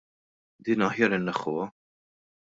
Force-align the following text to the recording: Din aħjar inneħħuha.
Din 0.69 0.83
aħjar 0.85 1.15
inneħħuha. 1.19 1.67